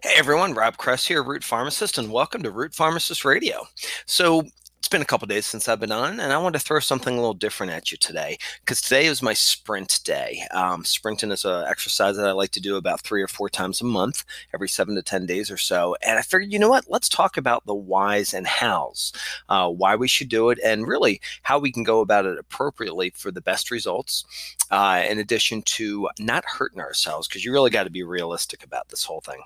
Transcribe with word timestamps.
Hey 0.00 0.14
everyone, 0.14 0.54
Rob 0.54 0.76
Kress 0.76 1.08
here, 1.08 1.24
Root 1.24 1.42
Pharmacist, 1.42 1.98
and 1.98 2.12
welcome 2.12 2.44
to 2.44 2.52
Root 2.52 2.72
Pharmacist 2.72 3.24
Radio. 3.24 3.66
So, 4.06 4.44
it's 4.78 4.86
been 4.86 5.02
a 5.02 5.04
couple 5.04 5.26
days 5.26 5.44
since 5.44 5.68
I've 5.68 5.80
been 5.80 5.90
on, 5.90 6.20
and 6.20 6.32
I 6.32 6.38
want 6.38 6.54
to 6.54 6.60
throw 6.60 6.78
something 6.78 7.12
a 7.12 7.16
little 7.16 7.34
different 7.34 7.72
at 7.72 7.90
you 7.90 7.98
today 7.98 8.38
because 8.60 8.80
today 8.80 9.06
is 9.06 9.22
my 9.22 9.34
sprint 9.34 9.98
day. 10.04 10.44
Um, 10.52 10.84
sprinting 10.84 11.32
is 11.32 11.44
an 11.44 11.64
exercise 11.66 12.16
that 12.16 12.28
I 12.28 12.30
like 12.30 12.52
to 12.52 12.60
do 12.60 12.76
about 12.76 13.00
three 13.00 13.20
or 13.20 13.26
four 13.26 13.48
times 13.48 13.80
a 13.80 13.84
month, 13.84 14.24
every 14.54 14.68
seven 14.68 14.94
to 14.94 15.02
10 15.02 15.26
days 15.26 15.50
or 15.50 15.56
so. 15.56 15.96
And 16.00 16.16
I 16.16 16.22
figured, 16.22 16.52
you 16.52 16.60
know 16.60 16.70
what? 16.70 16.84
Let's 16.88 17.08
talk 17.08 17.36
about 17.36 17.66
the 17.66 17.74
whys 17.74 18.32
and 18.32 18.46
hows, 18.46 19.12
uh, 19.48 19.68
why 19.68 19.96
we 19.96 20.06
should 20.06 20.28
do 20.28 20.50
it, 20.50 20.60
and 20.64 20.86
really 20.86 21.20
how 21.42 21.58
we 21.58 21.72
can 21.72 21.82
go 21.82 22.02
about 22.02 22.24
it 22.24 22.38
appropriately 22.38 23.10
for 23.10 23.32
the 23.32 23.40
best 23.40 23.72
results, 23.72 24.24
uh, 24.70 25.02
in 25.10 25.18
addition 25.18 25.60
to 25.62 26.08
not 26.20 26.44
hurting 26.44 26.80
ourselves, 26.80 27.26
because 27.26 27.44
you 27.44 27.52
really 27.52 27.70
got 27.70 27.82
to 27.82 27.90
be 27.90 28.04
realistic 28.04 28.62
about 28.62 28.90
this 28.90 29.02
whole 29.02 29.22
thing. 29.22 29.42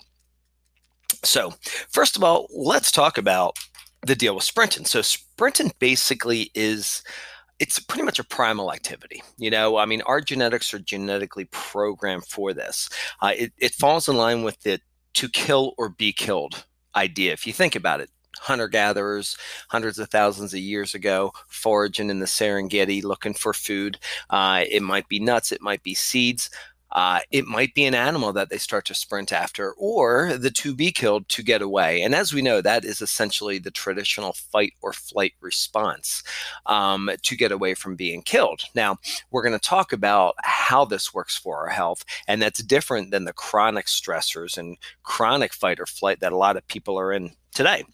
So, 1.25 1.55
first 1.91 2.17
of 2.17 2.25
all, 2.25 2.49
let's 2.55 2.91
talk 2.91 3.19
about 3.19 3.59
the 4.05 4.17
deal 4.17 4.35
with 4.35 4.45
sprinting. 4.45 4.85
So, 4.85 5.03
sprinting 5.03 5.73
basically 5.79 6.51
is 6.55 7.03
it's 7.59 7.79
pretty 7.79 8.03
much 8.03 8.19
a 8.19 8.25
primal 8.25 8.73
activity. 8.73 9.23
You 9.39 9.51
know, 9.51 9.77
I 9.77 9.87
mean, 9.87 10.03
our 10.03 10.21
genetics 10.21 10.75
are 10.75 10.81
genetically 10.81 11.45
programmed 11.47 12.27
for 12.27 12.53
this. 12.53 12.91
Uh, 13.21 13.33
it, 13.37 13.53
it 13.59 13.75
falls 13.75 14.09
in 14.09 14.17
line 14.17 14.43
with 14.43 14.61
the 14.63 14.81
to 15.15 15.29
kill 15.29 15.75
or 15.79 15.91
be 15.91 16.13
killed 16.13 16.65
idea. 16.97 17.33
If 17.33 17.47
you 17.47 17.53
think 17.53 17.77
about 17.77 18.01
it, 18.01 18.11
hunter 18.39 18.67
gatherers 18.67 19.37
hundreds 19.69 19.99
of 19.99 20.11
thousands 20.11 20.53
of 20.53 20.61
years 20.61 20.95
ago, 20.95 21.33
foraging 21.49 22.11
in 22.11 22.19
the 22.19 22.27
Serengeti 22.27 23.03
looking 23.03 23.35
for 23.35 23.53
food. 23.53 23.99
Uh, 24.31 24.65
it 24.69 24.83
might 24.83 25.09
be 25.09 25.21
nuts, 25.21 25.53
it 25.53 25.63
might 25.63 25.83
be 25.83 25.95
seeds. 25.95 26.51
Uh, 26.93 27.21
it 27.31 27.47
might 27.47 27.75
be 27.75 27.85
an 27.85 27.95
animal 27.95 28.33
that 28.33 28.51
they 28.51 28.59
start 28.59 28.85
to 28.87 28.95
sprint 28.95 29.33
after, 29.33 29.73
or 29.73 30.37
the 30.37 30.51
to 30.51 30.75
be 30.75 30.93
killed 30.93 31.29
to 31.29 31.43
get 31.43 31.63
away. 31.63 32.03
And 32.03 32.15
as 32.15 32.33
we 32.33 32.43
know, 32.43 32.61
that 32.61 32.85
is 32.85 33.01
essentially 33.01 33.59
the 33.59 33.71
traditional 33.71 34.33
fight 34.33 34.75
or 34.83 34.93
flight 34.93 35.33
response 35.41 36.23
um, 36.67 37.11
to 37.23 37.37
get 37.37 37.53
away 37.53 37.75
from 37.75 37.97
being 37.97 38.23
killed. 38.23 38.63
Now, 38.75 38.99
we're 39.31 39.43
going 39.43 39.59
to 39.59 39.69
talk 39.69 39.93
about 39.93 40.35
how 40.43 40.85
this 40.85 41.15
works 41.15 41.37
for 41.37 41.59
our 41.59 41.71
health, 41.71 42.05
and 42.29 42.41
that's 42.41 42.63
different 42.63 43.11
than 43.11 43.25
the 43.25 43.33
chronic 43.33 43.87
stressors 43.87 44.59
and 44.59 44.77
chronic 45.03 45.53
fight 45.53 45.81
or 45.81 45.87
flight 45.87 46.21
that 46.21 46.33
a 46.33 46.37
lot 46.37 46.57
of 46.57 46.67
people 46.69 46.99
are 46.99 47.13
in 47.13 47.33
today. 47.55 47.85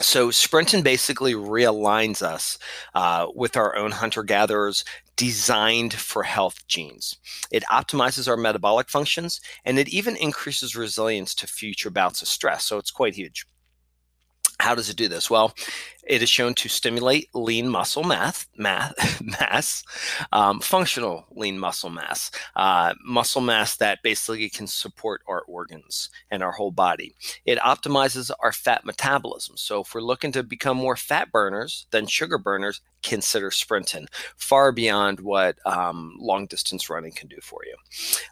So 0.00 0.30
sprinting 0.30 0.82
basically 0.82 1.34
realigns 1.34 2.22
us 2.22 2.56
uh, 2.94 3.26
with 3.34 3.56
our 3.56 3.74
own 3.76 3.90
hunter 3.90 4.22
gatherers 4.22 4.84
designed 5.16 5.92
for 5.92 6.22
health 6.22 6.66
genes. 6.68 7.16
It 7.50 7.64
optimizes 7.64 8.28
our 8.28 8.36
metabolic 8.36 8.88
functions 8.88 9.40
and 9.64 9.76
it 9.78 9.88
even 9.88 10.16
increases 10.16 10.76
resilience 10.76 11.34
to 11.36 11.48
future 11.48 11.90
bouts 11.90 12.22
of 12.22 12.28
stress. 12.28 12.62
So 12.64 12.78
it's 12.78 12.92
quite 12.92 13.16
huge. 13.16 13.44
How 14.60 14.74
does 14.74 14.90
it 14.90 14.96
do 14.96 15.08
this? 15.08 15.30
Well, 15.30 15.54
it 16.08 16.22
is 16.22 16.30
shown 16.30 16.54
to 16.54 16.68
stimulate 16.68 17.28
lean 17.34 17.68
muscle 17.68 18.02
mass, 18.02 18.46
mass, 18.56 18.92
mass 19.22 19.84
um, 20.32 20.58
functional 20.60 21.26
lean 21.30 21.58
muscle 21.58 21.90
mass, 21.90 22.30
uh, 22.56 22.94
muscle 23.04 23.42
mass 23.42 23.76
that 23.76 24.02
basically 24.02 24.48
can 24.48 24.66
support 24.66 25.20
our 25.28 25.42
organs 25.42 26.08
and 26.30 26.42
our 26.42 26.52
whole 26.52 26.70
body. 26.70 27.14
It 27.44 27.58
optimizes 27.58 28.30
our 28.40 28.52
fat 28.52 28.84
metabolism. 28.84 29.56
So 29.58 29.82
if 29.82 29.94
we're 29.94 30.00
looking 30.00 30.32
to 30.32 30.42
become 30.42 30.76
more 30.76 30.96
fat 30.96 31.30
burners 31.30 31.86
than 31.90 32.06
sugar 32.06 32.38
burners, 32.38 32.80
consider 33.02 33.50
sprinting 33.50 34.08
far 34.36 34.72
beyond 34.72 35.20
what 35.20 35.56
um, 35.66 36.16
long 36.18 36.46
distance 36.46 36.90
running 36.90 37.12
can 37.12 37.28
do 37.28 37.38
for 37.40 37.60
you. 37.64 37.76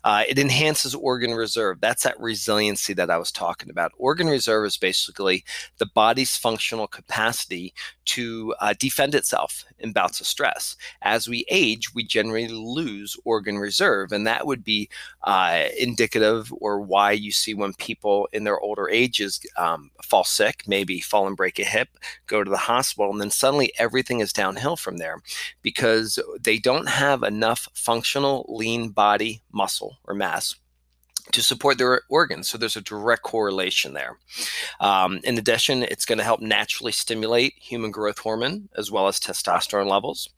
Uh, 0.02 0.24
it 0.28 0.38
enhances 0.38 0.94
organ 0.94 1.34
reserve. 1.34 1.80
That's 1.80 2.02
that 2.02 2.18
resiliency 2.18 2.92
that 2.94 3.10
I 3.10 3.18
was 3.18 3.30
talking 3.30 3.70
about. 3.70 3.92
Organ 3.96 4.26
reserve 4.26 4.66
is 4.66 4.76
basically 4.76 5.44
the 5.78 5.86
body's 6.16 6.34
functional 6.34 6.86
capacity 6.86 7.74
to 8.06 8.54
uh, 8.60 8.72
defend 8.78 9.14
itself 9.14 9.66
in 9.80 9.92
bouts 9.92 10.18
of 10.18 10.26
stress. 10.26 10.74
As 11.02 11.28
we 11.28 11.44
age, 11.50 11.92
we 11.94 12.04
generally 12.04 12.48
lose 12.48 13.18
organ 13.26 13.58
reserve, 13.58 14.12
and 14.12 14.26
that 14.26 14.46
would 14.46 14.64
be 14.64 14.88
uh, 15.24 15.64
indicative 15.78 16.50
or 16.58 16.80
why 16.80 17.12
you 17.12 17.30
see 17.32 17.52
when 17.52 17.74
people 17.74 18.28
in 18.32 18.44
their 18.44 18.58
older 18.60 18.88
ages 18.88 19.44
um, 19.58 19.90
fall 20.02 20.24
sick, 20.24 20.62
maybe 20.66 21.00
fall 21.00 21.26
and 21.26 21.36
break 21.36 21.58
a 21.58 21.64
hip, 21.64 21.88
go 22.26 22.42
to 22.42 22.50
the 22.50 22.56
hospital, 22.56 23.10
and 23.12 23.20
then 23.20 23.30
suddenly 23.30 23.70
everything 23.78 24.20
is 24.20 24.32
downhill 24.32 24.76
from 24.76 24.96
there 24.96 25.20
because 25.60 26.18
they 26.40 26.58
don't 26.58 26.88
have 26.88 27.22
enough 27.22 27.68
functional 27.74 28.46
lean 28.48 28.88
body 28.88 29.42
muscle 29.52 29.98
or 30.04 30.14
mass 30.14 30.54
to 31.32 31.42
support 31.42 31.78
their 31.78 32.02
organs. 32.08 32.48
So 32.48 32.58
there's 32.58 32.76
a 32.76 32.80
direct 32.80 33.22
correlation 33.22 33.94
there. 33.94 34.18
Um, 34.80 35.20
in 35.24 35.38
addition, 35.38 35.82
it's 35.82 36.04
going 36.04 36.18
to 36.18 36.24
help 36.24 36.40
naturally 36.40 36.92
stimulate 36.92 37.54
human 37.58 37.90
growth 37.90 38.18
hormone 38.18 38.68
as 38.76 38.90
well 38.90 39.08
as 39.08 39.18
testosterone 39.18 39.88
levels. 39.88 40.28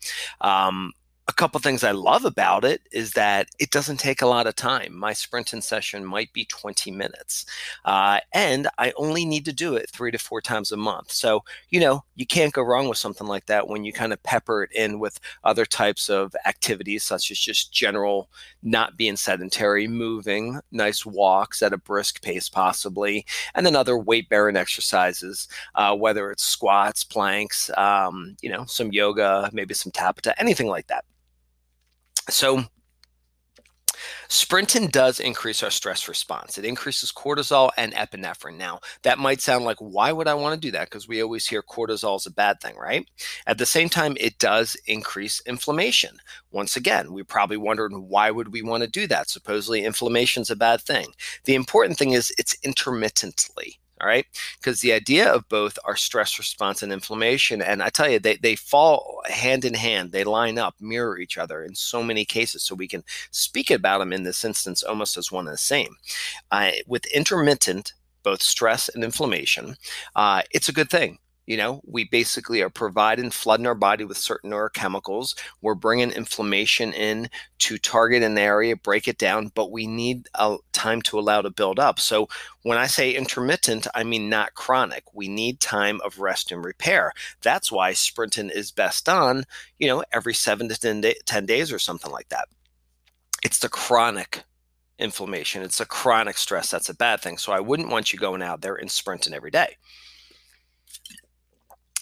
Um, 0.40 0.92
a 1.28 1.32
couple 1.32 1.60
things 1.60 1.84
I 1.84 1.90
love 1.90 2.24
about 2.24 2.64
it 2.64 2.80
is 2.90 3.12
that 3.12 3.50
it 3.58 3.70
doesn't 3.70 4.00
take 4.00 4.22
a 4.22 4.26
lot 4.26 4.46
of 4.46 4.56
time. 4.56 4.96
My 4.96 5.12
sprinting 5.12 5.60
session 5.60 6.02
might 6.02 6.32
be 6.32 6.46
20 6.46 6.90
minutes, 6.90 7.44
uh, 7.84 8.20
and 8.32 8.66
I 8.78 8.94
only 8.96 9.26
need 9.26 9.44
to 9.44 9.52
do 9.52 9.76
it 9.76 9.90
three 9.90 10.10
to 10.10 10.18
four 10.18 10.40
times 10.40 10.72
a 10.72 10.78
month. 10.78 11.12
So, 11.12 11.44
you 11.68 11.80
know, 11.80 12.02
you 12.16 12.26
can't 12.26 12.54
go 12.54 12.62
wrong 12.62 12.88
with 12.88 12.96
something 12.96 13.26
like 13.26 13.44
that 13.46 13.68
when 13.68 13.84
you 13.84 13.92
kind 13.92 14.14
of 14.14 14.22
pepper 14.22 14.62
it 14.62 14.72
in 14.72 15.00
with 15.00 15.20
other 15.44 15.66
types 15.66 16.08
of 16.08 16.34
activities, 16.46 17.04
such 17.04 17.30
as 17.30 17.38
just 17.38 17.74
general 17.74 18.30
not 18.62 18.96
being 18.96 19.16
sedentary, 19.16 19.86
moving, 19.86 20.58
nice 20.72 21.04
walks 21.04 21.60
at 21.60 21.74
a 21.74 21.78
brisk 21.78 22.22
pace, 22.22 22.48
possibly, 22.48 23.26
and 23.54 23.66
then 23.66 23.76
other 23.76 23.98
weight 23.98 24.30
bearing 24.30 24.56
exercises, 24.56 25.46
uh, 25.74 25.94
whether 25.94 26.30
it's 26.30 26.44
squats, 26.44 27.04
planks, 27.04 27.70
um, 27.76 28.34
you 28.40 28.48
know, 28.48 28.64
some 28.64 28.92
yoga, 28.92 29.50
maybe 29.52 29.74
some 29.74 29.92
Tabata, 29.92 30.32
anything 30.38 30.68
like 30.68 30.86
that. 30.86 31.04
So, 32.28 32.64
Sprinting 34.30 34.88
does 34.88 35.20
increase 35.20 35.62
our 35.62 35.70
stress 35.70 36.06
response. 36.06 36.58
It 36.58 36.66
increases 36.66 37.10
cortisol 37.10 37.70
and 37.78 37.94
epinephrine. 37.94 38.58
Now, 38.58 38.80
that 39.02 39.18
might 39.18 39.40
sound 39.40 39.64
like, 39.64 39.78
why 39.78 40.12
would 40.12 40.28
I 40.28 40.34
want 40.34 40.54
to 40.54 40.60
do 40.60 40.70
that? 40.72 40.90
Because 40.90 41.08
we 41.08 41.22
always 41.22 41.46
hear 41.46 41.62
cortisol 41.62 42.16
is 42.16 42.26
a 42.26 42.30
bad 42.30 42.60
thing, 42.60 42.76
right? 42.76 43.08
At 43.46 43.56
the 43.56 43.64
same 43.64 43.88
time, 43.88 44.18
it 44.20 44.38
does 44.38 44.76
increase 44.86 45.40
inflammation. 45.46 46.18
Once 46.50 46.76
again, 46.76 47.14
we 47.14 47.22
probably 47.22 47.56
wondered, 47.56 47.92
why 47.94 48.30
would 48.30 48.52
we 48.52 48.60
want 48.60 48.82
to 48.82 48.90
do 48.90 49.06
that? 49.06 49.30
Supposedly, 49.30 49.86
inflammation 49.86 50.42
is 50.42 50.50
a 50.50 50.56
bad 50.56 50.82
thing. 50.82 51.06
The 51.44 51.54
important 51.54 51.96
thing 51.96 52.12
is 52.12 52.32
it's 52.36 52.56
intermittently 52.62 53.78
all 54.00 54.08
right? 54.08 54.26
Because 54.58 54.80
the 54.80 54.92
idea 54.92 55.32
of 55.32 55.48
both 55.48 55.78
our 55.84 55.96
stress 55.96 56.38
response 56.38 56.82
and 56.82 56.92
inflammation 56.92 57.62
and 57.62 57.82
i 57.82 57.88
tell 57.88 58.08
you 58.08 58.18
they, 58.18 58.36
they 58.36 58.56
fall 58.56 59.20
hand 59.26 59.64
in 59.64 59.74
hand. 59.74 60.12
They 60.12 60.24
line 60.24 60.58
up 60.58 60.74
mirror 60.80 61.18
each 61.18 61.38
other 61.38 61.62
in 61.62 61.74
so 61.74 62.02
many 62.02 62.24
cases 62.24 62.62
so 62.62 62.74
we 62.74 62.88
can 62.88 63.04
speak 63.30 63.70
about 63.70 63.98
them 63.98 64.12
in 64.12 64.24
this 64.24 64.44
instance 64.44 64.82
almost 64.82 65.16
as 65.16 65.32
one 65.32 65.46
and 65.46 65.54
the 65.54 65.58
same. 65.58 65.96
Uh, 66.50 66.72
with 66.86 67.06
intermittent 67.06 67.94
both 68.22 68.42
stress 68.42 68.88
and 68.88 69.04
inflammation 69.04 69.76
uh, 70.16 70.42
it's 70.50 70.68
a 70.68 70.72
good 70.72 70.90
thing 70.90 71.18
you 71.48 71.56
know, 71.56 71.80
we 71.86 72.04
basically 72.04 72.60
are 72.60 72.68
providing, 72.68 73.30
flooding 73.30 73.66
our 73.66 73.74
body 73.74 74.04
with 74.04 74.18
certain 74.18 74.50
neurochemicals. 74.50 75.34
We're 75.62 75.74
bringing 75.74 76.10
inflammation 76.10 76.92
in 76.92 77.30
to 77.60 77.78
target 77.78 78.22
an 78.22 78.36
area, 78.36 78.76
break 78.76 79.08
it 79.08 79.16
down, 79.16 79.50
but 79.54 79.72
we 79.72 79.86
need 79.86 80.28
a 80.34 80.58
time 80.78 81.02
to 81.02 81.18
allow 81.18 81.42
to 81.42 81.50
build 81.50 81.78
up. 81.80 81.98
So 81.98 82.28
when 82.62 82.78
I 82.78 82.86
say 82.86 83.12
intermittent, 83.12 83.86
I 83.94 84.04
mean 84.04 84.28
not 84.28 84.54
chronic. 84.54 85.02
We 85.12 85.28
need 85.28 85.60
time 85.60 86.00
of 86.04 86.20
rest 86.20 86.52
and 86.52 86.64
repair. 86.64 87.12
That's 87.42 87.72
why 87.72 87.92
sprinting 87.92 88.50
is 88.50 88.70
best 88.70 89.06
done, 89.06 89.44
you 89.78 89.88
know, 89.88 90.04
every 90.12 90.34
seven 90.34 90.68
to 90.68 90.78
10, 90.78 91.00
day, 91.00 91.16
10 91.26 91.46
days 91.46 91.72
or 91.72 91.78
something 91.78 92.12
like 92.12 92.28
that. 92.28 92.46
It's 93.42 93.58
the 93.58 93.68
chronic 93.68 94.44
inflammation. 94.98 95.62
It's 95.62 95.80
a 95.80 95.86
chronic 95.86 96.38
stress. 96.38 96.70
That's 96.70 96.88
a 96.88 96.94
bad 96.94 97.20
thing. 97.20 97.38
So 97.38 97.52
I 97.52 97.60
wouldn't 97.60 97.90
want 97.90 98.12
you 98.12 98.18
going 98.18 98.42
out 98.42 98.60
there 98.60 98.74
and 98.76 98.90
sprinting 98.90 99.34
every 99.34 99.50
day. 99.50 99.76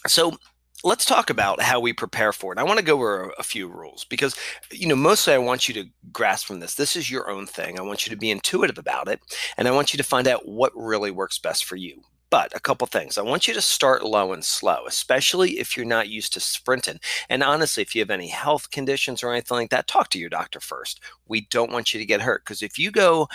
So 0.07 0.37
let's 0.85 1.05
talk 1.05 1.31
about 1.31 1.61
how 1.61 1.81
we 1.81 1.93
prepare 1.93 2.33
for 2.33 2.53
it. 2.53 2.59
I 2.59 2.63
want 2.63 2.79
to 2.79 2.85
go 2.85 2.95
over 2.95 3.33
a 3.39 3.43
few 3.43 3.69
rules 3.69 4.05
because, 4.05 4.37
you 4.71 4.87
know, 4.87 4.97
mostly 4.97 5.33
I 5.35 5.39
want 5.39 5.69
you 5.69 5.75
to 5.75 5.89
grasp 6.13 6.47
from 6.47 6.61
this. 6.61 6.75
This 6.75 6.97
is 6.97 7.11
your 7.11 7.31
own 7.31 7.47
thing. 7.47 7.79
I 7.79 7.83
want 7.83 8.07
you 8.07 8.11
to 8.11 8.17
be 8.17 8.31
intuitive 8.31 8.79
about 8.79 9.09
it, 9.09 9.21
and 9.57 9.67
I 9.67 9.73
want 9.73 9.93
you 9.93 9.97
to 9.97 10.05
find 10.05 10.29
out 10.29 10.47
what 10.47 10.73
really 10.75 11.11
works 11.11 11.39
best 11.39 11.65
for 11.65 11.77
you. 11.77 12.03
But 12.29 12.55
a 12.57 12.61
couple 12.61 12.89
things. 12.89 13.19
I 13.19 13.23
want 13.23 13.47
you 13.47 13.55
to 13.55 13.61
start 13.61 14.05
low 14.05 14.33
and 14.33 14.45
slow, 14.45 14.85
especially 14.89 15.61
if 15.61 15.77
you're 15.77 15.87
not 15.87 16.09
used 16.09 16.33
to 16.33 16.41
sprinting. 16.41 16.99
And 17.29 17.41
honestly, 17.41 17.83
if 17.85 17.95
you 17.95 18.01
have 18.01 18.11
any 18.11 18.27
health 18.27 18.73
conditions 18.73 19.23
or 19.23 19.31
anything 19.33 19.57
like 19.57 19.71
that, 19.71 19.87
talk 19.87 20.11
to 20.11 20.19
your 20.19 20.29
doctor 20.29 20.59
first. 20.59 21.01
We 21.29 21.43
don't 21.51 21.71
want 21.71 21.95
you 21.95 22.01
to 22.01 22.07
get 22.07 22.21
hurt 22.21 22.45
because 22.45 22.63
if 22.63 22.81
you 22.81 22.91
go 22.91 23.29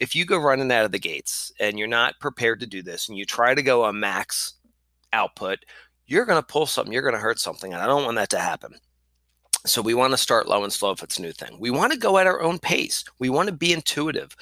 if 0.00 0.16
you 0.16 0.24
go 0.24 0.38
running 0.38 0.72
out 0.72 0.86
of 0.86 0.92
the 0.92 0.98
gates 0.98 1.52
and 1.60 1.78
you're 1.78 1.86
not 1.86 2.18
prepared 2.18 2.60
to 2.60 2.66
do 2.66 2.82
this 2.82 3.08
and 3.10 3.18
you 3.18 3.26
try 3.26 3.54
to 3.54 3.62
go 3.62 3.84
a 3.84 3.92
max 3.92 4.54
output, 5.12 5.58
you're 6.10 6.26
going 6.26 6.42
to 6.42 6.46
pull 6.46 6.66
something, 6.66 6.92
you're 6.92 7.02
going 7.02 7.14
to 7.14 7.20
hurt 7.20 7.38
something. 7.38 7.72
And 7.72 7.80
I 7.80 7.86
don't 7.86 8.04
want 8.04 8.16
that 8.16 8.30
to 8.30 8.38
happen. 8.38 8.74
So 9.66 9.82
we 9.82 9.94
want 9.94 10.12
to 10.12 10.16
start 10.16 10.48
low 10.48 10.64
and 10.64 10.72
slow 10.72 10.90
if 10.90 11.02
it's 11.02 11.18
a 11.18 11.22
new 11.22 11.32
thing. 11.32 11.56
We 11.60 11.70
want 11.70 11.92
to 11.92 11.98
go 11.98 12.18
at 12.18 12.26
our 12.26 12.40
own 12.40 12.58
pace. 12.58 13.04
We 13.18 13.28
want 13.28 13.48
to 13.48 13.54
be 13.54 13.72
intuitive. 13.72 14.34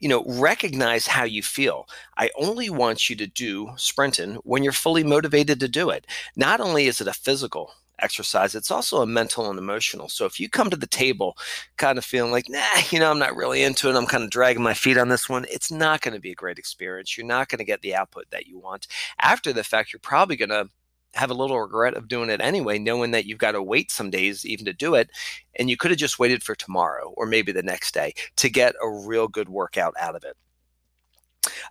You 0.00 0.08
know, 0.08 0.24
recognize 0.26 1.06
how 1.06 1.24
you 1.24 1.42
feel. 1.42 1.88
I 2.18 2.30
only 2.36 2.70
want 2.70 3.08
you 3.08 3.14
to 3.16 3.26
do 3.26 3.70
sprinting 3.76 4.34
when 4.42 4.64
you're 4.64 4.72
fully 4.72 5.04
motivated 5.04 5.60
to 5.60 5.68
do 5.68 5.90
it. 5.90 6.06
Not 6.36 6.60
only 6.60 6.86
is 6.86 7.00
it 7.00 7.06
a 7.06 7.12
physical 7.12 7.72
exercise, 8.00 8.56
it's 8.56 8.72
also 8.72 9.00
a 9.00 9.06
mental 9.06 9.48
and 9.48 9.60
emotional. 9.60 10.08
So 10.08 10.26
if 10.26 10.40
you 10.40 10.48
come 10.48 10.70
to 10.70 10.76
the 10.76 10.88
table 10.88 11.38
kind 11.76 11.96
of 11.96 12.04
feeling 12.04 12.32
like, 12.32 12.48
nah, 12.48 12.60
you 12.90 12.98
know, 12.98 13.12
I'm 13.12 13.20
not 13.20 13.36
really 13.36 13.62
into 13.62 13.88
it, 13.88 13.94
I'm 13.94 14.06
kind 14.06 14.24
of 14.24 14.30
dragging 14.30 14.64
my 14.64 14.74
feet 14.74 14.98
on 14.98 15.08
this 15.08 15.28
one, 15.28 15.46
it's 15.48 15.70
not 15.70 16.00
going 16.00 16.14
to 16.14 16.20
be 16.20 16.32
a 16.32 16.34
great 16.34 16.58
experience. 16.58 17.16
You're 17.16 17.26
not 17.26 17.48
going 17.48 17.60
to 17.60 17.64
get 17.64 17.80
the 17.80 17.94
output 17.94 18.26
that 18.30 18.48
you 18.48 18.58
want. 18.58 18.88
After 19.20 19.52
the 19.52 19.62
fact, 19.62 19.92
you're 19.92 20.00
probably 20.00 20.34
going 20.34 20.48
to 20.48 20.68
have 21.14 21.30
a 21.30 21.34
little 21.34 21.60
regret 21.60 21.94
of 21.94 22.08
doing 22.08 22.30
it 22.30 22.40
anyway, 22.40 22.78
knowing 22.78 23.12
that 23.12 23.24
you've 23.24 23.38
got 23.38 23.52
to 23.52 23.62
wait 23.62 23.90
some 23.90 24.10
days 24.10 24.44
even 24.44 24.64
to 24.66 24.72
do 24.72 24.94
it. 24.94 25.10
And 25.56 25.70
you 25.70 25.76
could 25.76 25.90
have 25.90 25.98
just 25.98 26.18
waited 26.18 26.42
for 26.42 26.54
tomorrow 26.54 27.14
or 27.16 27.26
maybe 27.26 27.52
the 27.52 27.62
next 27.62 27.94
day 27.94 28.14
to 28.36 28.50
get 28.50 28.74
a 28.82 28.88
real 28.88 29.28
good 29.28 29.48
workout 29.48 29.94
out 29.98 30.16
of 30.16 30.24
it. 30.24 30.36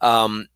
Um, 0.02 0.48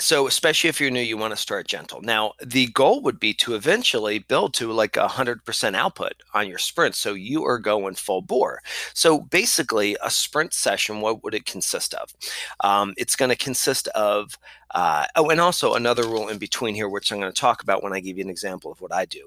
so 0.00 0.26
especially 0.26 0.68
if 0.68 0.80
you're 0.80 0.90
new 0.90 1.00
you 1.00 1.16
want 1.16 1.32
to 1.32 1.36
start 1.36 1.68
gentle. 1.68 2.00
Now 2.02 2.32
the 2.44 2.66
goal 2.68 3.00
would 3.02 3.20
be 3.20 3.32
to 3.34 3.54
eventually 3.54 4.18
build 4.18 4.54
to 4.54 4.72
like 4.72 4.96
a 4.96 5.06
100% 5.06 5.74
output 5.74 6.14
on 6.32 6.48
your 6.48 6.58
sprint 6.58 6.94
so 6.94 7.14
you 7.14 7.44
are 7.44 7.58
going 7.58 7.94
full 7.94 8.22
bore. 8.22 8.60
So 8.92 9.20
basically 9.20 9.96
a 10.02 10.10
sprint 10.10 10.52
session 10.52 11.00
what 11.00 11.22
would 11.22 11.34
it 11.34 11.46
consist 11.46 11.94
of? 11.94 12.12
Um, 12.60 12.94
it's 12.96 13.16
going 13.16 13.30
to 13.30 13.36
consist 13.36 13.88
of 13.88 14.36
uh, 14.74 15.06
oh 15.14 15.30
and 15.30 15.40
also 15.40 15.74
another 15.74 16.02
rule 16.02 16.28
in 16.28 16.38
between 16.38 16.74
here 16.74 16.88
which 16.88 17.12
i'm 17.12 17.20
going 17.20 17.32
to 17.32 17.40
talk 17.40 17.62
about 17.62 17.82
when 17.82 17.92
i 17.92 18.00
give 18.00 18.18
you 18.18 18.24
an 18.24 18.30
example 18.30 18.72
of 18.72 18.80
what 18.80 18.92
i 18.92 19.04
do 19.04 19.26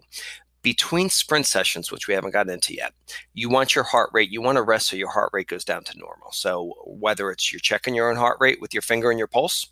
between 0.67 1.09
sprint 1.09 1.45
sessions, 1.45 1.93
which 1.93 2.09
we 2.09 2.13
haven't 2.13 2.33
gotten 2.33 2.51
into 2.51 2.73
yet, 2.73 2.91
you 3.33 3.47
want 3.47 3.73
your 3.73 3.85
heart 3.85 4.09
rate, 4.11 4.29
you 4.29 4.41
want 4.41 4.57
to 4.57 4.61
rest 4.61 4.87
so 4.87 4.97
your 4.97 5.09
heart 5.09 5.29
rate 5.31 5.47
goes 5.47 5.63
down 5.63 5.81
to 5.81 5.97
normal. 5.97 6.29
So 6.33 6.73
whether 6.85 7.31
it's 7.31 7.53
you're 7.53 7.61
checking 7.61 7.95
your 7.95 8.09
own 8.09 8.17
heart 8.17 8.35
rate 8.41 8.59
with 8.59 8.73
your 8.73 8.81
finger 8.81 9.09
and 9.09 9.17
your 9.17 9.29
pulse, 9.29 9.65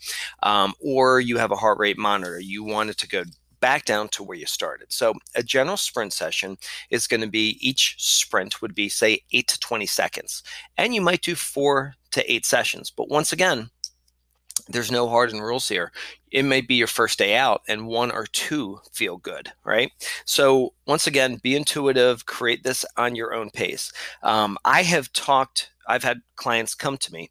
um, 0.44 0.74
or 0.80 1.20
you 1.20 1.38
have 1.38 1.52
a 1.52 1.58
heart 1.58 1.80
rate 1.80 1.98
monitor, 1.98 2.40
you 2.40 2.64
want 2.64 2.92
it 2.92 2.98
to 3.00 3.10
go 3.10 3.26
back 3.60 3.84
down 3.84 4.08
to 4.08 4.24
where 4.24 4.38
you 4.38 4.46
started. 4.46 4.88
So 4.88 5.16
a 5.36 5.44
general 5.44 5.76
sprint 5.76 6.14
session 6.14 6.58
is 6.90 7.08
going 7.08 7.20
to 7.20 7.28
be 7.28 7.58
each 7.60 7.96
sprint 7.98 8.62
would 8.62 8.74
be 8.74 8.88
say 8.88 9.20
8 9.34 9.50
to 9.50 9.60
20 9.60 9.86
seconds. 9.88 10.44
And 10.78 10.96
you 10.96 11.02
might 11.02 11.24
do 11.24 11.36
4 11.36 11.94
to 12.12 12.34
8 12.34 12.46
sessions. 12.46 12.90
But 12.90 13.10
once 13.10 13.34
again, 13.34 13.70
there's 14.68 14.92
no 14.92 15.08
hardened 15.08 15.44
rules 15.44 15.68
here. 15.70 15.92
It 16.32 16.44
may 16.44 16.62
be 16.62 16.76
your 16.76 16.88
first 16.88 17.20
day 17.20 17.36
out 17.36 17.62
and 17.68 17.88
one 17.88 18.12
or 18.12 18.26
two 18.26 18.80
feel 18.92 19.18
good, 19.18 19.52
right? 19.64 19.92
So, 20.26 20.74
once 20.88 21.08
again, 21.08 21.40
be 21.42 21.56
intuitive, 21.56 22.26
create 22.26 22.64
this 22.64 22.86
on 22.98 23.16
your 23.16 23.34
own 23.34 23.50
pace. 23.52 23.92
Um, 24.24 24.58
I 24.66 24.84
have 24.84 25.14
talked, 25.14 25.72
I've 25.88 26.04
had 26.04 26.22
clients 26.36 26.76
come 26.76 26.98
to 26.98 27.14
me 27.14 27.30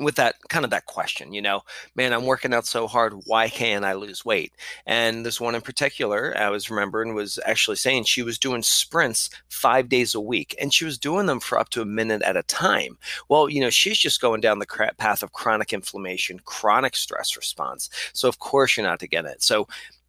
with 0.00 0.16
that 0.16 0.34
kind 0.48 0.64
of 0.64 0.70
that 0.72 0.86
question, 0.86 1.32
you 1.32 1.40
know, 1.40 1.62
man, 1.94 2.12
I'm 2.12 2.26
working 2.26 2.52
out 2.52 2.66
so 2.66 2.88
hard. 2.88 3.14
Why 3.26 3.48
can't 3.48 3.84
I 3.84 3.92
lose 3.92 4.24
weight? 4.24 4.52
And 4.86 5.24
this 5.24 5.40
one 5.40 5.54
in 5.54 5.60
particular, 5.60 6.36
I 6.36 6.50
was 6.50 6.68
remembering 6.68 7.14
was 7.14 7.38
actually 7.46 7.76
saying 7.76 8.04
she 8.04 8.22
was 8.22 8.38
doing 8.38 8.62
sprints 8.62 9.30
five 9.48 9.88
days 9.88 10.14
a 10.14 10.20
week 10.20 10.56
and 10.60 10.74
she 10.74 10.84
was 10.84 10.98
doing 10.98 11.26
them 11.26 11.38
for 11.38 11.58
up 11.58 11.68
to 11.70 11.82
a 11.82 11.86
minute 11.86 12.22
at 12.22 12.36
a 12.36 12.42
time. 12.44 12.98
Well, 13.28 13.48
you 13.48 13.60
know, 13.60 13.70
she's 13.70 13.98
just 13.98 14.20
going 14.20 14.40
down 14.40 14.58
the 14.58 14.92
path 14.98 15.22
of 15.22 15.32
chronic 15.32 15.72
inflammation, 15.72 16.40
chronic 16.44 16.96
stress 16.96 17.36
response. 17.36 17.88
So, 18.12 18.28
of 18.28 18.40
course, 18.40 18.76
you're 18.76 18.86
not 18.86 19.00
to 19.00 19.08
get 19.08 19.26
it. 19.26 19.42
So, 19.42 19.68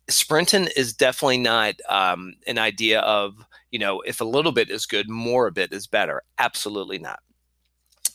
sprinting 0.09 0.69
is 0.75 0.93
definitely 0.93 1.39
not 1.39 1.75
um, 1.89 2.33
an 2.47 2.57
idea 2.57 2.99
of, 3.01 3.35
you 3.71 3.79
know, 3.79 4.01
if 4.01 4.21
a 4.21 4.25
little 4.25 4.51
bit 4.51 4.69
is 4.69 4.85
good, 4.85 5.09
more 5.09 5.47
of 5.47 5.57
it 5.57 5.71
is 5.71 5.87
better. 5.87 6.21
Absolutely 6.37 6.99
not. 6.99 7.19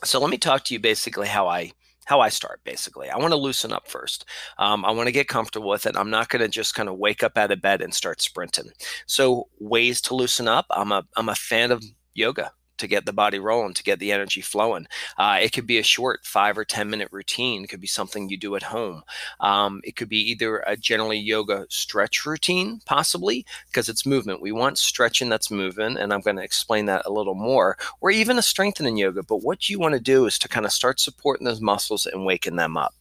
So 0.05 0.21
let 0.21 0.31
me 0.31 0.39
talk 0.39 0.65
to 0.65 0.75
you 0.75 0.81
basically 0.81 1.29
how 1.29 1.49
I 1.49 1.73
how 2.07 2.21
I 2.21 2.29
start 2.29 2.61
basically. 2.65 3.09
I 3.09 3.19
want 3.19 3.33
to 3.33 3.37
loosen 3.37 3.73
up 3.73 3.89
first. 3.89 4.25
Um, 4.59 4.85
I 4.85 4.91
want 4.91 5.07
to 5.07 5.13
get 5.13 5.29
comfortable 5.29 5.69
with 5.69 5.87
it. 5.87 5.97
I'm 5.97 6.11
not 6.11 6.29
going 6.29 6.43
to 6.43 6.49
just 6.49 6.75
kind 6.75 6.89
of 6.89 6.99
wake 6.99 7.23
up 7.23 7.39
out 7.39 7.53
of 7.53 7.63
bed 7.63 7.83
and 7.83 7.95
start 7.95 8.21
sprinting. 8.21 8.71
So 9.07 9.49
ways 9.61 10.01
to 10.03 10.17
loosen 10.17 10.49
up. 10.49 10.67
I'm 10.71 10.93
a 10.93 11.05
I'm 11.17 11.29
a 11.29 11.35
fan 11.35 11.71
of 11.71 11.85
yoga 12.15 12.53
to 12.81 12.89
get 12.89 13.07
the 13.07 13.13
body 13.13 13.39
rolling, 13.39 13.75
to 13.75 13.83
get 13.83 13.99
the 13.99 14.11
energy 14.11 14.41
flowing. 14.41 14.87
Uh, 15.17 15.39
it 15.41 15.53
could 15.53 15.67
be 15.67 15.79
a 15.79 15.83
short 15.83 16.25
five 16.25 16.59
or 16.59 16.65
10 16.65 16.91
minute 16.91 17.09
routine. 17.13 17.65
It 17.65 17.69
could 17.69 17.81
be 17.81 17.87
something 17.87 18.29
you 18.29 18.37
do 18.37 18.57
at 18.57 18.65
home. 18.65 19.03
Um, 19.39 19.81
it 19.85 19.97
could 19.97 20.09
be 20.09 20.31
either 20.31 20.59
a 20.67 20.77
generally 20.77 21.19
yoga 21.19 21.67
stretch 21.69 22.27
routine, 22.27 22.81
possibly, 22.87 23.47
because 23.67 23.89
it's 23.89 24.07
movement. 24.07 24.43
We 24.43 24.53
want 24.53 24.79
stretching 24.79 25.29
that's 25.29 25.51
moving, 25.51 25.97
and 25.97 26.13
I'm 26.13 26.21
going 26.21 26.37
to 26.37 26.43
explain 26.43 26.87
that 26.87 27.07
a 27.07 27.13
little 27.13 27.35
more, 27.35 27.77
or 28.01 28.11
even 28.11 28.39
a 28.39 28.43
strengthening 28.43 28.97
yoga. 28.97 29.23
But 29.23 29.43
what 29.43 29.69
you 29.69 29.79
want 29.79 29.95
to 29.95 30.01
do 30.01 30.27
is 30.27 30.39
to 30.41 30.49
kind 30.49 30.67
of 30.67 30.73
start 30.73 30.99
supporting 30.99 31.45
those 31.45 31.61
muscles 31.61 32.07
and 32.07 32.25
waking 32.25 32.57
them 32.57 32.77
up. 32.77 32.95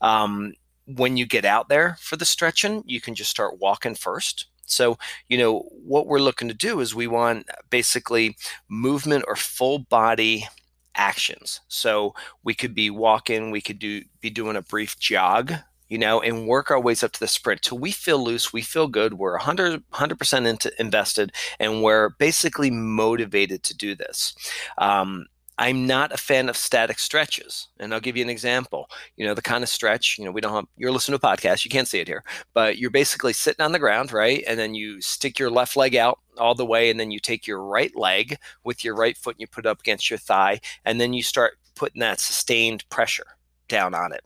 Um, 0.00 0.54
when 0.86 1.16
you 1.16 1.26
get 1.26 1.44
out 1.44 1.68
there 1.68 1.96
for 2.00 2.16
the 2.16 2.24
stretching, 2.24 2.82
you 2.86 3.00
can 3.00 3.14
just 3.14 3.30
start 3.30 3.60
walking 3.60 3.94
first 3.94 4.46
so, 4.70 4.98
you 5.28 5.38
know, 5.38 5.60
what 5.84 6.06
we're 6.06 6.20
looking 6.20 6.48
to 6.48 6.54
do 6.54 6.80
is 6.80 6.94
we 6.94 7.06
want 7.06 7.48
basically 7.70 8.36
movement 8.68 9.24
or 9.26 9.36
full 9.36 9.80
body 9.80 10.46
actions. 10.94 11.60
So 11.68 12.14
we 12.44 12.54
could 12.54 12.74
be 12.74 12.90
walking, 12.90 13.50
we 13.50 13.60
could 13.60 13.78
do 13.78 14.02
be 14.20 14.30
doing 14.30 14.56
a 14.56 14.62
brief 14.62 14.98
jog, 14.98 15.52
you 15.88 15.98
know, 15.98 16.20
and 16.20 16.46
work 16.46 16.70
our 16.70 16.80
ways 16.80 17.02
up 17.02 17.12
to 17.12 17.20
the 17.20 17.26
sprint 17.26 17.62
till 17.62 17.78
we 17.78 17.90
feel 17.90 18.22
loose, 18.22 18.52
we 18.52 18.62
feel 18.62 18.86
good, 18.86 19.14
we're 19.14 19.32
100 19.32 19.82
percent 20.18 20.66
invested, 20.78 21.32
and 21.58 21.82
we're 21.82 22.10
basically 22.10 22.70
motivated 22.70 23.62
to 23.64 23.76
do 23.76 23.94
this. 23.94 24.34
Um, 24.78 25.26
I'm 25.60 25.86
not 25.86 26.10
a 26.10 26.16
fan 26.16 26.48
of 26.48 26.56
static 26.56 26.98
stretches. 26.98 27.68
And 27.78 27.92
I'll 27.92 28.00
give 28.00 28.16
you 28.16 28.24
an 28.24 28.30
example. 28.30 28.88
You 29.16 29.26
know, 29.26 29.34
the 29.34 29.42
kind 29.42 29.62
of 29.62 29.68
stretch, 29.68 30.16
you 30.18 30.24
know, 30.24 30.30
we 30.30 30.40
don't 30.40 30.54
have, 30.54 30.64
you're 30.78 30.90
listening 30.90 31.18
to 31.18 31.26
a 31.26 31.30
podcast, 31.30 31.66
you 31.66 31.70
can't 31.70 31.86
see 31.86 32.00
it 32.00 32.08
here, 32.08 32.24
but 32.54 32.78
you're 32.78 32.90
basically 32.90 33.34
sitting 33.34 33.62
on 33.62 33.72
the 33.72 33.78
ground, 33.78 34.10
right? 34.10 34.42
And 34.48 34.58
then 34.58 34.74
you 34.74 35.02
stick 35.02 35.38
your 35.38 35.50
left 35.50 35.76
leg 35.76 35.94
out 35.94 36.18
all 36.38 36.54
the 36.54 36.64
way, 36.64 36.90
and 36.90 36.98
then 36.98 37.10
you 37.10 37.20
take 37.20 37.46
your 37.46 37.62
right 37.62 37.94
leg 37.94 38.38
with 38.64 38.82
your 38.82 38.96
right 38.96 39.18
foot 39.18 39.34
and 39.34 39.40
you 39.42 39.46
put 39.46 39.66
it 39.66 39.68
up 39.68 39.80
against 39.80 40.08
your 40.08 40.18
thigh, 40.18 40.60
and 40.86 40.98
then 40.98 41.12
you 41.12 41.22
start 41.22 41.58
putting 41.74 42.00
that 42.00 42.20
sustained 42.20 42.88
pressure 42.88 43.36
down 43.68 43.94
on 43.94 44.12
it 44.12 44.24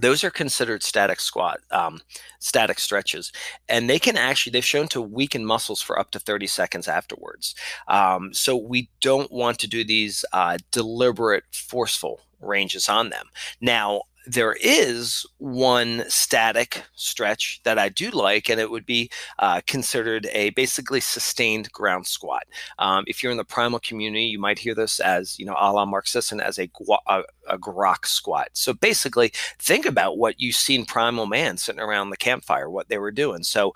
those 0.00 0.24
are 0.24 0.30
considered 0.30 0.82
static 0.82 1.20
squat 1.20 1.60
um, 1.70 2.00
static 2.38 2.78
stretches 2.78 3.32
and 3.68 3.88
they 3.88 3.98
can 3.98 4.16
actually 4.16 4.50
they've 4.50 4.64
shown 4.64 4.88
to 4.88 5.00
weaken 5.02 5.44
muscles 5.44 5.82
for 5.82 5.98
up 5.98 6.10
to 6.10 6.18
30 6.18 6.46
seconds 6.46 6.88
afterwards. 6.88 7.54
Um, 7.88 8.32
so 8.32 8.56
we 8.56 8.90
don't 9.00 9.30
want 9.30 9.58
to 9.60 9.68
do 9.68 9.84
these 9.84 10.24
uh, 10.32 10.58
deliberate 10.72 11.44
forceful 11.52 12.20
ranges 12.40 12.88
on 12.88 13.10
them. 13.10 13.26
Now 13.60 14.02
there 14.26 14.56
is 14.60 15.24
one 15.38 16.04
static 16.08 16.82
stretch 16.94 17.60
that 17.62 17.78
I 17.78 17.88
do 17.88 18.10
like, 18.10 18.48
and 18.48 18.60
it 18.60 18.70
would 18.70 18.84
be 18.84 19.10
uh, 19.38 19.60
considered 19.66 20.26
a 20.32 20.50
basically 20.50 21.00
sustained 21.00 21.70
ground 21.72 22.06
squat. 22.06 22.42
Um, 22.78 23.04
if 23.06 23.22
you're 23.22 23.30
in 23.30 23.38
the 23.38 23.44
primal 23.44 23.78
community, 23.78 24.24
you 24.24 24.38
might 24.38 24.58
hear 24.58 24.74
this 24.74 24.98
as, 24.98 25.38
you 25.38 25.46
know, 25.46 25.56
a 25.58 25.72
la 25.72 25.84
Mark 25.84 26.08
Sisson 26.08 26.40
as 26.40 26.58
a, 26.58 26.68
a, 27.06 27.22
a 27.48 27.58
grok 27.58 28.06
squat. 28.06 28.48
So 28.54 28.74
basically, 28.74 29.32
think 29.58 29.86
about 29.86 30.18
what 30.18 30.40
you've 30.40 30.56
seen 30.56 30.84
primal 30.84 31.26
man 31.26 31.56
sitting 31.56 31.80
around 31.80 32.10
the 32.10 32.16
campfire, 32.16 32.68
what 32.68 32.88
they 32.88 32.98
were 32.98 33.12
doing. 33.12 33.44
So 33.44 33.74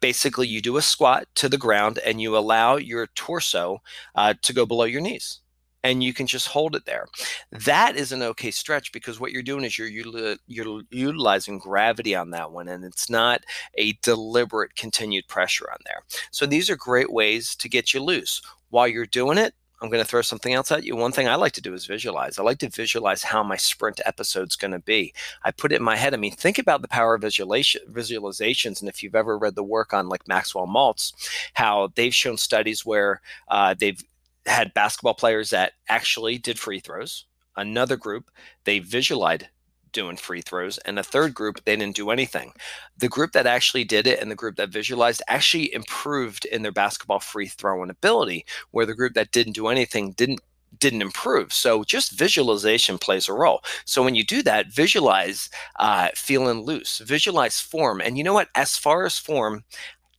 basically, 0.00 0.48
you 0.48 0.60
do 0.60 0.78
a 0.78 0.82
squat 0.82 1.28
to 1.36 1.48
the 1.48 1.58
ground 1.58 1.98
and 2.04 2.20
you 2.20 2.36
allow 2.36 2.76
your 2.76 3.06
torso 3.08 3.82
uh, 4.16 4.34
to 4.42 4.52
go 4.52 4.66
below 4.66 4.84
your 4.84 5.00
knees 5.00 5.39
and 5.82 6.02
you 6.02 6.12
can 6.12 6.26
just 6.26 6.48
hold 6.48 6.76
it 6.76 6.84
there. 6.84 7.06
That 7.50 7.96
is 7.96 8.12
an 8.12 8.22
okay 8.22 8.50
stretch 8.50 8.92
because 8.92 9.20
what 9.20 9.32
you're 9.32 9.42
doing 9.42 9.64
is 9.64 9.78
you're 9.78 9.88
you're 9.88 10.82
utilizing 10.90 11.58
gravity 11.58 12.14
on 12.14 12.30
that 12.30 12.52
one, 12.52 12.68
and 12.68 12.84
it's 12.84 13.10
not 13.10 13.44
a 13.76 13.92
deliberate 14.02 14.76
continued 14.76 15.28
pressure 15.28 15.70
on 15.70 15.78
there. 15.84 16.02
So 16.30 16.46
these 16.46 16.70
are 16.70 16.76
great 16.76 17.12
ways 17.12 17.54
to 17.56 17.68
get 17.68 17.94
you 17.94 18.02
loose 18.02 18.42
while 18.70 18.88
you're 18.88 19.06
doing 19.06 19.38
it. 19.38 19.54
I'm 19.82 19.88
going 19.88 20.02
to 20.02 20.08
throw 20.08 20.20
something 20.20 20.52
else 20.52 20.70
at 20.70 20.84
you. 20.84 20.94
One 20.94 21.12
thing 21.12 21.26
I 21.26 21.36
like 21.36 21.52
to 21.52 21.62
do 21.62 21.72
is 21.72 21.86
visualize. 21.86 22.38
I 22.38 22.42
like 22.42 22.58
to 22.58 22.68
visualize 22.68 23.22
how 23.22 23.42
my 23.42 23.56
sprint 23.56 24.00
episode's 24.04 24.56
going 24.56 24.72
to 24.72 24.78
be. 24.78 25.14
I 25.42 25.52
put 25.52 25.72
it 25.72 25.76
in 25.76 25.82
my 25.82 25.96
head. 25.96 26.12
I 26.12 26.18
mean, 26.18 26.32
think 26.32 26.58
about 26.58 26.82
the 26.82 26.88
power 26.88 27.14
of 27.14 27.22
visualization, 27.22 27.80
visualizations. 27.90 28.80
And 28.80 28.90
if 28.90 29.02
you've 29.02 29.14
ever 29.14 29.38
read 29.38 29.54
the 29.54 29.62
work 29.62 29.94
on 29.94 30.10
like 30.10 30.28
Maxwell 30.28 30.66
Maltz, 30.66 31.14
how 31.54 31.90
they've 31.94 32.14
shown 32.14 32.36
studies 32.36 32.84
where 32.84 33.22
uh, 33.48 33.74
they've 33.78 34.02
had 34.46 34.74
basketball 34.74 35.14
players 35.14 35.50
that 35.50 35.72
actually 35.88 36.38
did 36.38 36.58
free 36.58 36.80
throws. 36.80 37.26
Another 37.56 37.96
group, 37.96 38.30
they 38.64 38.78
visualized 38.78 39.46
doing 39.92 40.16
free 40.16 40.40
throws. 40.40 40.78
And 40.78 40.98
a 40.98 41.02
third 41.02 41.34
group, 41.34 41.64
they 41.64 41.76
didn't 41.76 41.96
do 41.96 42.10
anything. 42.10 42.52
The 42.96 43.08
group 43.08 43.32
that 43.32 43.46
actually 43.46 43.84
did 43.84 44.06
it 44.06 44.20
and 44.20 44.30
the 44.30 44.36
group 44.36 44.56
that 44.56 44.70
visualized 44.70 45.22
actually 45.28 45.72
improved 45.74 46.44
in 46.44 46.62
their 46.62 46.72
basketball 46.72 47.20
free 47.20 47.48
throwing 47.48 47.90
ability, 47.90 48.46
where 48.70 48.86
the 48.86 48.94
group 48.94 49.14
that 49.14 49.32
didn't 49.32 49.54
do 49.54 49.68
anything 49.68 50.12
didn't 50.12 50.40
didn't 50.78 51.02
improve. 51.02 51.52
So 51.52 51.82
just 51.82 52.12
visualization 52.12 52.96
plays 52.96 53.28
a 53.28 53.32
role. 53.32 53.60
So 53.84 54.04
when 54.04 54.14
you 54.14 54.24
do 54.24 54.40
that, 54.44 54.72
visualize 54.72 55.50
uh, 55.80 56.10
feeling 56.14 56.60
loose, 56.60 56.98
visualize 56.98 57.60
form. 57.60 58.00
And 58.00 58.16
you 58.16 58.22
know 58.22 58.34
what? 58.34 58.48
As 58.54 58.76
far 58.76 59.04
as 59.04 59.18
form, 59.18 59.64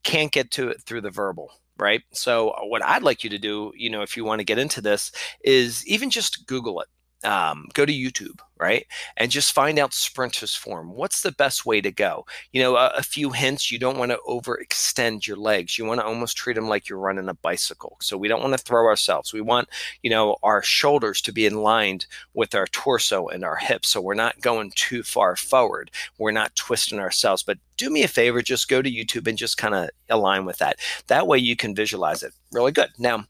can't 0.04 0.32
get 0.32 0.52
to 0.52 0.68
it 0.70 0.82
through 0.82 1.02
the 1.02 1.10
verbal 1.10 1.61
right? 1.82 2.04
So 2.14 2.52
uh, 2.52 2.62
what 2.66 2.86
I'd 2.86 3.04
like 3.04 3.24
you 3.24 3.30
to 3.32 3.40
do, 3.40 3.74
you 3.76 3.90
know, 3.90 4.04
if 4.04 4.16
you 4.16 4.24
want 4.24 4.40
to 4.40 4.46
get 4.46 4.60
into 4.60 4.82
this, 4.82 5.12
is 5.44 5.86
even 5.88 6.10
just 6.10 6.48
Google 6.48 6.80
it 6.82 6.88
um, 7.24 7.68
go 7.74 7.86
to 7.86 7.94
YouTube, 7.94 8.40
right? 8.60 8.86
And 9.18 9.32
just 9.32 9.54
find 9.54 9.80
out 9.80 9.94
sprinter's 9.94 10.56
form. 10.56 10.92
What's 10.94 11.22
the 11.22 11.32
best 11.32 11.66
way 11.66 11.82
to 11.82 11.92
go? 11.92 12.26
You 12.52 12.62
know, 12.62 12.76
a, 12.76 12.88
a 12.98 13.04
few 13.04 13.32
hints. 13.32 13.72
You 13.72 13.80
don't 13.80 13.98
want 13.98 14.12
to 14.12 14.20
overextend 14.28 15.28
your 15.28 15.38
legs. 15.38 15.78
You 15.78 15.86
want 15.86 16.00
to 16.00 16.06
almost 16.06 16.38
treat 16.38 16.54
them 16.54 16.68
like 16.68 16.90
you're 16.90 17.00
running 17.00 17.30
a 17.30 17.34
bicycle. 17.34 17.98
So 18.02 18.18
we 18.18 18.28
don't 18.28 18.42
want 18.42 18.54
to 18.54 18.64
throw 18.64 18.86
ourselves. 18.86 19.34
We 19.34 19.42
want, 19.42 19.70
you 20.04 20.10
know, 20.10 20.38
our 20.44 20.62
shoulders 20.64 21.22
to 21.24 21.32
be 21.32 21.46
in 21.46 21.62
line 21.62 22.00
with 22.34 22.56
our 22.56 22.68
torso 22.68 23.28
and 23.28 23.44
our 23.44 23.56
hips. 23.56 23.90
So 23.90 24.02
we're 24.02 24.14
not 24.14 24.42
going 24.42 24.72
too 24.76 25.04
far 25.04 25.36
forward. 25.36 25.92
We're 26.18 26.32
not 26.32 26.56
twisting 26.56 27.00
ourselves. 27.00 27.44
But 27.44 27.58
do 27.78 27.90
me 27.90 28.04
a 28.04 28.08
favor, 28.08 28.42
just 28.42 28.70
go 28.70 28.82
to 28.82 28.92
YouTube 28.92 29.28
and 29.28 29.38
just 29.38 29.58
kind 29.58 29.74
of 29.74 29.90
align 30.10 30.46
with 30.46 30.60
that. 30.60 30.78
That 31.08 31.28
way 31.28 31.40
you 31.40 31.56
can 31.56 31.74
visualize 31.74 32.22
it 32.24 32.34
really 32.52 32.72
good. 32.72 32.90
Now, 33.00 33.26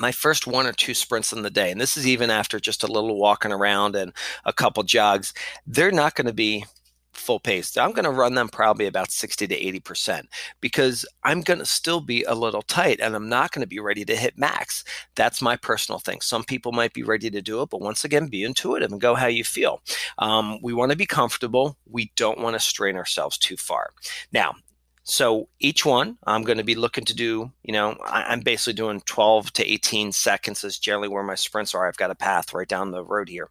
my 0.00 0.10
first 0.10 0.46
one 0.46 0.66
or 0.66 0.72
two 0.72 0.94
sprints 0.94 1.32
in 1.32 1.42
the 1.42 1.50
day, 1.50 1.70
and 1.70 1.80
this 1.80 1.96
is 1.96 2.06
even 2.06 2.30
after 2.30 2.58
just 2.58 2.82
a 2.82 2.90
little 2.90 3.16
walking 3.18 3.52
around 3.52 3.94
and 3.94 4.12
a 4.46 4.52
couple 4.52 4.82
jogs, 4.82 5.34
they're 5.66 5.92
not 5.92 6.14
going 6.14 6.26
to 6.26 6.32
be 6.32 6.64
full 7.12 7.38
pace. 7.38 7.76
I'm 7.76 7.92
going 7.92 8.04
to 8.04 8.10
run 8.10 8.34
them 8.34 8.48
probably 8.48 8.86
about 8.86 9.10
60 9.10 9.46
to 9.46 9.80
80% 9.80 10.22
because 10.60 11.04
I'm 11.24 11.42
going 11.42 11.58
to 11.58 11.66
still 11.66 12.00
be 12.00 12.22
a 12.22 12.34
little 12.34 12.62
tight 12.62 13.00
and 13.00 13.14
I'm 13.14 13.28
not 13.28 13.52
going 13.52 13.62
to 13.62 13.68
be 13.68 13.80
ready 13.80 14.04
to 14.06 14.16
hit 14.16 14.38
max. 14.38 14.84
That's 15.16 15.42
my 15.42 15.56
personal 15.56 15.98
thing. 15.98 16.20
Some 16.22 16.44
people 16.44 16.72
might 16.72 16.94
be 16.94 17.02
ready 17.02 17.30
to 17.30 17.42
do 17.42 17.60
it, 17.62 17.70
but 17.70 17.82
once 17.82 18.04
again, 18.04 18.28
be 18.28 18.44
intuitive 18.44 18.90
and 18.90 19.00
go 19.00 19.14
how 19.14 19.26
you 19.26 19.44
feel. 19.44 19.82
Um, 20.18 20.60
we 20.62 20.72
want 20.72 20.92
to 20.92 20.96
be 20.96 21.06
comfortable. 21.06 21.76
We 21.84 22.10
don't 22.16 22.40
want 22.40 22.54
to 22.54 22.60
strain 22.60 22.96
ourselves 22.96 23.36
too 23.36 23.56
far. 23.56 23.90
Now, 24.32 24.54
so 25.02 25.48
each 25.58 25.86
one, 25.86 26.18
I'm 26.26 26.42
going 26.42 26.58
to 26.58 26.64
be 26.64 26.74
looking 26.74 27.04
to 27.06 27.14
do, 27.14 27.50
you 27.62 27.72
know, 27.72 27.96
I'm 28.04 28.40
basically 28.40 28.74
doing 28.74 29.00
12 29.06 29.52
to 29.54 29.72
18 29.72 30.12
seconds 30.12 30.62
is 30.62 30.78
generally 30.78 31.08
where 31.08 31.22
my 31.22 31.34
sprints 31.34 31.74
are. 31.74 31.88
I've 31.88 31.96
got 31.96 32.10
a 32.10 32.14
path 32.14 32.52
right 32.52 32.68
down 32.68 32.90
the 32.90 33.02
road 33.02 33.28
here. 33.28 33.48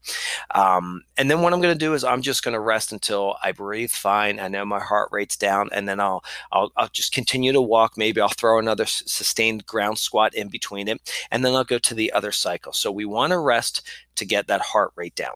Um, 0.53 1.01
and 1.18 1.29
then 1.29 1.41
what 1.41 1.51
I'm 1.51 1.60
going 1.60 1.74
to 1.74 1.86
do 1.86 1.96
is 1.96 2.03
I'm 2.03 2.22
just 2.22 2.44
going 2.44 2.53
to 2.53 2.60
rest 2.60 2.91
until 2.91 3.36
I 3.44 3.51
breathe 3.51 3.89
fine. 3.89 4.39
I 4.39 4.48
know 4.48 4.63
my 4.63 4.79
heart 4.79 5.10
rate's 5.12 5.36
down, 5.36 5.70
and 5.72 5.89
then 5.89 6.00
I'll, 6.00 6.24
I'll, 6.51 6.72
I'll 6.77 6.89
just 6.89 7.13
continue 7.13 7.51
to 7.51 7.62
walk. 7.62 7.98
Maybe 7.98 8.22
I'll 8.22 8.29
throw 8.29 8.60
another 8.60 8.86
sustained 8.86 9.65
ground 9.65 9.98
squat 9.98 10.36
in 10.36 10.50
between 10.50 10.88
it, 10.88 11.01
and 11.32 11.44
then 11.44 11.56
I'll 11.56 11.63
go 11.63 11.79
to 11.79 11.96
the 11.96 12.12
other 12.12 12.32
cycle. 12.32 12.74
So 12.74 12.91
we 12.91 13.06
want 13.06 13.32
to 13.32 13.39
rest 13.39 13.88
to 14.15 14.25
get 14.25 14.48
that 14.48 14.62
heart 14.62 14.91
rate 14.96 15.15
down. 15.15 15.34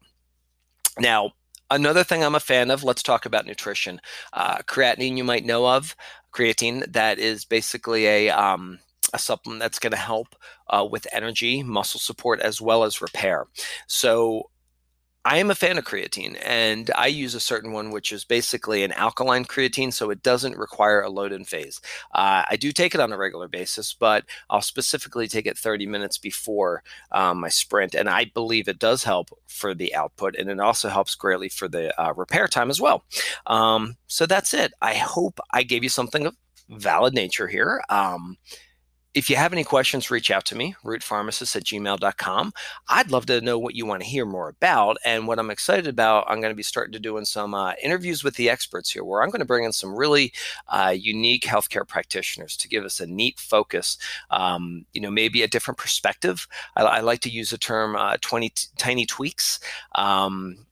Now, 0.99 1.31
Another 1.71 2.03
thing 2.03 2.23
I'm 2.23 2.35
a 2.35 2.39
fan 2.39 2.71
of, 2.71 2.83
let's 2.83 3.03
talk 3.03 3.25
about 3.25 3.45
nutrition. 3.45 3.99
Uh, 4.31 4.57
creatinine, 4.59 5.17
you 5.17 5.23
might 5.23 5.45
know 5.45 5.67
of, 5.67 5.95
creatine, 6.31 6.91
that 6.91 7.19
is 7.19 7.45
basically 7.45 8.05
a, 8.05 8.29
um, 8.29 8.79
a 9.13 9.19
supplement 9.19 9.59
that's 9.61 9.79
going 9.79 9.91
to 9.91 9.97
help 9.97 10.35
uh, 10.69 10.87
with 10.89 11.07
energy, 11.11 11.63
muscle 11.63 11.99
support, 11.99 12.39
as 12.41 12.61
well 12.61 12.83
as 12.83 13.01
repair. 13.01 13.45
So 13.87 14.49
I 15.25 15.37
am 15.37 15.49
a 15.49 15.55
fan 15.55 15.77
of 15.77 15.85
creatine 15.85 16.37
and 16.43 16.91
I 16.95 17.07
use 17.07 17.33
a 17.33 17.39
certain 17.39 17.71
one, 17.71 17.91
which 17.91 18.11
is 18.11 18.25
basically 18.25 18.83
an 18.83 18.91
alkaline 18.91 19.45
creatine. 19.45 19.93
So 19.93 20.09
it 20.09 20.21
doesn't 20.21 20.57
require 20.57 21.01
a 21.01 21.09
load 21.09 21.31
in 21.31 21.45
phase. 21.45 21.79
Uh, 22.13 22.43
I 22.49 22.57
do 22.57 22.71
take 22.73 22.93
it 22.93 22.99
on 22.99 23.13
a 23.13 23.17
regular 23.17 23.47
basis, 23.47 23.93
but 23.93 24.25
I'll 24.49 24.61
specifically 24.61 25.27
take 25.27 25.45
it 25.45 25.57
30 25.57 25.85
minutes 25.85 26.17
before 26.17 26.83
um, 27.11 27.39
my 27.39 27.49
sprint. 27.49 27.95
And 27.95 28.09
I 28.09 28.25
believe 28.25 28.67
it 28.67 28.79
does 28.79 29.03
help 29.03 29.29
for 29.47 29.73
the 29.73 29.95
output 29.95 30.35
and 30.35 30.49
it 30.49 30.59
also 30.59 30.89
helps 30.89 31.15
greatly 31.15 31.49
for 31.49 31.69
the 31.69 31.99
uh, 32.01 32.13
repair 32.13 32.47
time 32.47 32.69
as 32.69 32.81
well. 32.81 33.05
Um, 33.47 33.95
so 34.07 34.25
that's 34.25 34.53
it. 34.53 34.73
I 34.81 34.95
hope 34.95 35.39
I 35.51 35.63
gave 35.63 35.83
you 35.83 35.89
something 35.89 36.25
of 36.25 36.35
valid 36.69 37.13
nature 37.13 37.47
here. 37.47 37.81
Um, 37.89 38.37
if 39.13 39.29
you 39.29 39.35
have 39.35 39.53
any 39.53 39.63
questions, 39.63 40.09
reach 40.09 40.31
out 40.31 40.45
to 40.45 40.55
me, 40.55 40.75
rootpharmacist 40.83 41.55
at 41.55 41.63
gmail.com. 41.63 42.53
I'd 42.89 43.11
love 43.11 43.25
to 43.27 43.41
know 43.41 43.59
what 43.59 43.75
you 43.75 43.85
want 43.85 44.01
to 44.01 44.07
hear 44.07 44.25
more 44.25 44.49
about. 44.49 44.97
And 45.05 45.27
what 45.27 45.37
I'm 45.37 45.51
excited 45.51 45.87
about, 45.87 46.25
I'm 46.27 46.41
going 46.41 46.51
to 46.51 46.55
be 46.55 46.63
starting 46.63 46.93
to 46.93 46.99
doing 46.99 47.25
some 47.25 47.53
uh, 47.53 47.73
interviews 47.81 48.23
with 48.23 48.35
the 48.35 48.49
experts 48.49 48.91
here, 48.91 49.03
where 49.03 49.21
I'm 49.21 49.29
going 49.29 49.39
to 49.39 49.45
bring 49.45 49.65
in 49.65 49.73
some 49.73 49.95
really 49.95 50.33
uh, 50.67 50.93
unique 50.97 51.43
healthcare 51.43 51.87
practitioners 51.87 52.57
to 52.57 52.67
give 52.67 52.83
us 52.83 52.99
a 52.99 53.05
neat 53.05 53.39
focus, 53.39 53.97
um, 54.31 54.85
you 54.93 55.01
know, 55.01 55.11
maybe 55.11 55.43
a 55.43 55.47
different 55.47 55.77
perspective. 55.77 56.47
I, 56.75 56.83
I 56.83 56.99
like 57.01 57.19
to 57.21 57.29
use 57.29 57.51
the 57.51 57.57
term 57.57 57.95
uh, 57.95 58.17
20 58.19 58.49
t- 58.49 58.67
tiny 58.77 59.05
tweaks. 59.05 59.59
Um, 59.93 60.65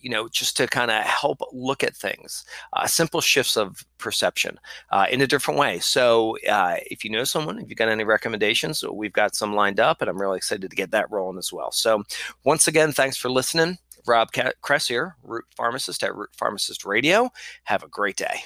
you 0.00 0.10
know, 0.10 0.28
just 0.28 0.56
to 0.56 0.66
kind 0.66 0.90
of 0.90 1.02
help 1.04 1.40
look 1.52 1.82
at 1.82 1.96
things, 1.96 2.44
uh, 2.72 2.86
simple 2.86 3.20
shifts 3.20 3.56
of 3.56 3.84
perception 3.98 4.58
uh, 4.90 5.06
in 5.10 5.20
a 5.20 5.26
different 5.26 5.58
way. 5.58 5.78
So, 5.78 6.36
uh, 6.48 6.76
if 6.90 7.04
you 7.04 7.10
know 7.10 7.24
someone, 7.24 7.58
if 7.58 7.68
you've 7.68 7.78
got 7.78 7.88
any 7.88 8.04
recommendations, 8.04 8.84
we've 8.84 9.12
got 9.12 9.34
some 9.34 9.54
lined 9.54 9.80
up, 9.80 10.00
and 10.00 10.10
I'm 10.10 10.20
really 10.20 10.36
excited 10.36 10.70
to 10.70 10.76
get 10.76 10.90
that 10.92 11.10
rolling 11.10 11.38
as 11.38 11.52
well. 11.52 11.72
So, 11.72 12.04
once 12.44 12.68
again, 12.68 12.92
thanks 12.92 13.16
for 13.16 13.30
listening. 13.30 13.78
Rob 14.06 14.30
Kress 14.62 14.88
here, 14.88 15.16
Root 15.22 15.44
Pharmacist 15.56 16.02
at 16.02 16.14
Root 16.14 16.30
Pharmacist 16.32 16.84
Radio. 16.84 17.30
Have 17.64 17.82
a 17.82 17.88
great 17.88 18.16
day. 18.16 18.44